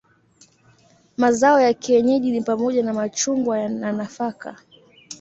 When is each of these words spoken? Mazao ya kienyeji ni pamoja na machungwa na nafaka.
Mazao 1.17 1.61
ya 1.61 1.73
kienyeji 1.73 2.31
ni 2.31 2.41
pamoja 2.41 2.83
na 2.83 2.93
machungwa 2.93 3.69
na 3.69 3.91
nafaka. 3.91 4.57